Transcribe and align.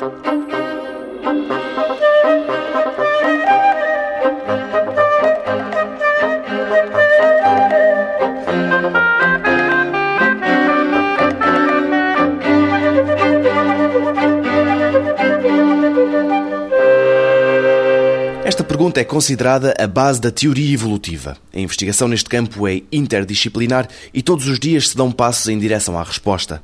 Esta 0.00 0.08
pergunta 18.64 19.00
é 19.00 19.04
considerada 19.04 19.74
a 19.78 19.86
base 19.86 20.18
da 20.18 20.30
teoria 20.30 20.72
evolutiva. 20.72 21.36
A 21.54 21.60
investigação 21.60 22.08
neste 22.08 22.30
campo 22.30 22.66
é 22.66 22.80
interdisciplinar 22.90 23.86
e 24.14 24.22
todos 24.22 24.48
os 24.48 24.58
dias 24.58 24.88
se 24.88 24.96
dão 24.96 25.12
passos 25.12 25.48
em 25.48 25.58
direção 25.58 25.98
à 25.98 26.02
resposta. 26.02 26.62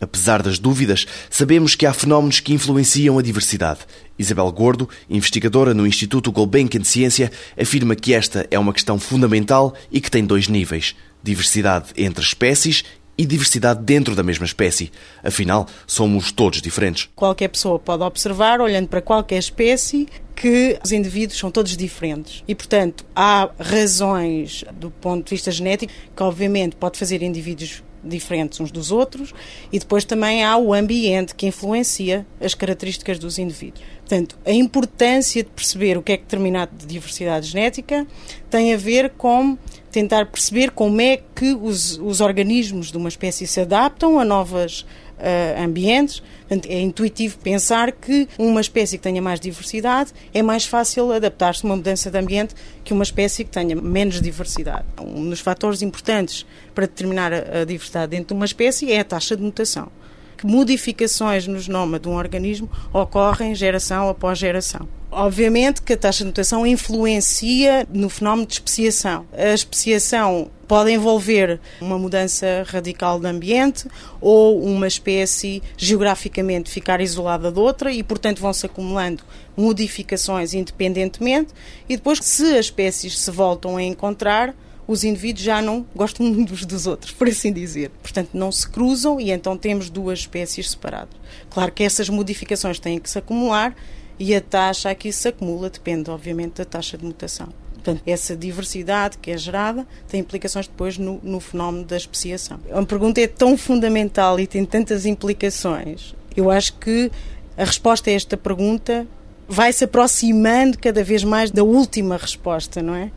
Apesar 0.00 0.42
das 0.42 0.58
dúvidas, 0.58 1.06
sabemos 1.30 1.74
que 1.74 1.86
há 1.86 1.92
fenómenos 1.92 2.40
que 2.40 2.52
influenciam 2.52 3.18
a 3.18 3.22
diversidade. 3.22 3.80
Isabel 4.18 4.50
Gordo, 4.52 4.88
investigadora 5.08 5.72
no 5.72 5.86
Instituto 5.86 6.30
Gulbenkian 6.30 6.80
de 6.80 6.88
Ciência, 6.88 7.30
afirma 7.58 7.94
que 7.94 8.12
esta 8.12 8.46
é 8.50 8.58
uma 8.58 8.72
questão 8.72 8.98
fundamental 8.98 9.74
e 9.90 10.00
que 10.00 10.10
tem 10.10 10.24
dois 10.24 10.48
níveis: 10.48 10.94
diversidade 11.22 11.92
entre 11.96 12.22
espécies 12.22 12.84
e 13.18 13.24
diversidade 13.24 13.82
dentro 13.82 14.14
da 14.14 14.22
mesma 14.22 14.44
espécie. 14.44 14.92
Afinal, 15.22 15.66
somos 15.86 16.30
todos 16.30 16.60
diferentes. 16.60 17.08
Qualquer 17.14 17.48
pessoa 17.48 17.78
pode 17.78 18.02
observar, 18.02 18.60
olhando 18.60 18.88
para 18.88 19.00
qualquer 19.00 19.38
espécie, 19.38 20.06
que 20.34 20.78
os 20.84 20.92
indivíduos 20.92 21.38
são 21.38 21.50
todos 21.50 21.76
diferentes. 21.76 22.44
E, 22.46 22.54
portanto, 22.54 23.06
há 23.14 23.48
razões 23.58 24.64
do 24.74 24.90
ponto 24.90 25.24
de 25.24 25.30
vista 25.30 25.50
genético 25.50 25.92
que, 26.14 26.22
obviamente, 26.22 26.76
pode 26.76 26.98
fazer 26.98 27.22
indivíduos 27.22 27.82
diferentes 28.04 28.60
uns 28.60 28.70
dos 28.70 28.90
outros 28.90 29.32
e 29.72 29.78
depois 29.78 30.04
também 30.04 30.44
há 30.44 30.56
o 30.56 30.72
ambiente 30.72 31.34
que 31.34 31.46
influencia 31.46 32.26
as 32.40 32.54
características 32.54 33.18
dos 33.18 33.38
indivíduos. 33.38 33.82
Portanto, 33.98 34.38
a 34.44 34.52
importância 34.52 35.42
de 35.42 35.50
perceber 35.50 35.98
o 35.98 36.02
que 36.02 36.12
é 36.12 36.16
que 36.16 36.22
determinado 36.22 36.70
de 36.76 36.86
diversidade 36.86 37.48
genética 37.48 38.06
tem 38.50 38.74
a 38.74 38.76
ver 38.76 39.10
com 39.10 39.56
tentar 39.90 40.26
perceber 40.26 40.70
como 40.70 41.00
é 41.00 41.18
que 41.34 41.54
os, 41.54 41.98
os 41.98 42.20
organismos 42.20 42.90
de 42.92 42.98
uma 42.98 43.08
espécie 43.08 43.46
se 43.46 43.60
adaptam 43.60 44.18
a 44.18 44.24
novos 44.24 44.82
uh, 44.82 45.62
ambientes. 45.62 46.22
Portanto, 46.40 46.66
é 46.70 46.80
intuitivo 46.80 47.38
pensar 47.38 47.92
que 47.92 48.28
uma 48.38 48.60
espécie 48.60 48.98
que 48.98 49.02
tenha 49.02 49.22
mais 49.22 49.40
diversidade 49.40 50.12
é 50.34 50.42
mais 50.42 50.66
fácil 50.66 51.10
adaptar-se 51.12 51.64
a 51.64 51.68
uma 51.68 51.76
mudança 51.76 52.10
de 52.10 52.18
ambiente 52.18 52.54
que 52.84 52.92
uma 52.92 53.02
espécie 53.02 53.44
que 53.44 53.50
tenha 53.50 53.74
menos 53.74 54.20
diversidade. 54.20 54.84
Um 55.00 55.30
dos 55.30 55.40
fatores 55.40 55.82
importantes 55.82 56.44
para 56.74 56.86
determinar 56.86 57.32
a 57.32 57.64
diversidade 57.64 58.10
dentro 58.10 58.28
de 58.28 58.34
uma 58.34 58.46
espécie 58.46 58.92
é 58.92 59.00
a 59.00 59.04
taxa 59.04 59.36
de 59.36 59.42
mutação 59.42 59.90
que 60.36 60.46
modificações 60.46 61.46
no 61.46 61.58
genoma 61.58 61.98
de 61.98 62.08
um 62.08 62.14
organismo 62.14 62.70
ocorrem 62.92 63.54
geração 63.54 64.08
após 64.08 64.38
geração. 64.38 64.88
Obviamente 65.10 65.80
que 65.80 65.94
a 65.94 65.96
taxa 65.96 66.18
de 66.18 66.26
mutação 66.26 66.66
influencia 66.66 67.86
no 67.90 68.08
fenómeno 68.10 68.46
de 68.46 68.54
especiação. 68.54 69.24
A 69.32 69.54
especiação 69.54 70.50
pode 70.66 70.90
envolver 70.90 71.60
uma 71.80 71.98
mudança 71.98 72.66
radical 72.66 73.18
de 73.18 73.26
ambiente 73.26 73.88
ou 74.20 74.62
uma 74.62 74.86
espécie 74.86 75.62
geograficamente 75.76 76.70
ficar 76.70 77.00
isolada 77.00 77.50
de 77.50 77.58
outra 77.58 77.92
e, 77.92 78.02
portanto, 78.02 78.40
vão-se 78.40 78.66
acumulando 78.66 79.22
modificações 79.56 80.52
independentemente 80.52 81.54
e 81.88 81.96
depois, 81.96 82.18
se 82.20 82.58
as 82.58 82.66
espécies 82.66 83.18
se 83.18 83.30
voltam 83.30 83.76
a 83.76 83.82
encontrar, 83.82 84.54
os 84.86 85.04
indivíduos 85.04 85.44
já 85.44 85.60
não 85.60 85.86
gostam 85.94 86.26
uns 86.30 86.64
dos 86.64 86.86
outros, 86.86 87.12
por 87.12 87.28
assim 87.28 87.52
dizer. 87.52 87.90
Portanto, 88.02 88.30
não 88.34 88.50
se 88.52 88.68
cruzam 88.68 89.20
e 89.20 89.30
então 89.30 89.56
temos 89.56 89.90
duas 89.90 90.20
espécies 90.20 90.70
separadas. 90.70 91.14
Claro 91.50 91.72
que 91.72 91.82
essas 91.82 92.08
modificações 92.08 92.78
têm 92.78 92.98
que 92.98 93.10
se 93.10 93.18
acumular 93.18 93.74
e 94.18 94.34
a 94.34 94.40
taxa 94.40 94.90
a 94.90 94.94
que 94.94 95.08
isso 95.08 95.20
se 95.20 95.28
acumula 95.28 95.68
depende, 95.68 96.10
obviamente, 96.10 96.54
da 96.54 96.64
taxa 96.64 96.96
de 96.96 97.04
mutação. 97.04 97.48
Portanto, 97.74 98.02
essa 98.04 98.34
diversidade 98.34 99.16
que 99.18 99.30
é 99.30 99.38
gerada 99.38 99.86
tem 100.08 100.20
implicações 100.20 100.66
depois 100.66 100.98
no, 100.98 101.20
no 101.22 101.38
fenómeno 101.38 101.84
da 101.84 101.96
especiação. 101.96 102.58
A 102.72 102.84
pergunta 102.84 103.20
é 103.20 103.28
tão 103.28 103.56
fundamental 103.56 104.40
e 104.40 104.46
tem 104.46 104.64
tantas 104.64 105.06
implicações. 105.06 106.14
Eu 106.36 106.50
acho 106.50 106.72
que 106.78 107.12
a 107.56 107.64
resposta 107.64 108.10
a 108.10 108.12
esta 108.12 108.36
pergunta 108.36 109.06
vai 109.48 109.72
se 109.72 109.84
aproximando 109.84 110.78
cada 110.78 111.02
vez 111.04 111.22
mais 111.24 111.50
da 111.50 111.62
última 111.62 112.16
resposta, 112.16 112.82
não 112.82 112.94
é? 112.94 113.10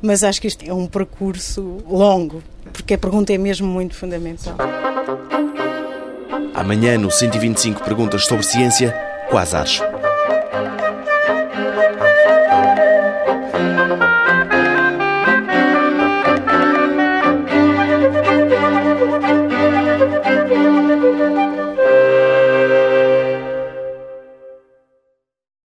Mas 0.00 0.24
acho 0.24 0.40
que 0.40 0.48
isto 0.48 0.64
é 0.68 0.72
um 0.72 0.86
percurso 0.86 1.78
longo, 1.88 2.42
porque 2.72 2.94
a 2.94 2.98
pergunta 2.98 3.32
é 3.32 3.38
mesmo 3.38 3.66
muito 3.66 3.94
fundamental. 3.94 4.56
Amanhã, 6.54 6.98
no 6.98 7.10
125 7.10 7.82
Perguntas 7.82 8.26
sobre 8.26 8.44
Ciência, 8.44 8.94
Quasares. 9.30 9.80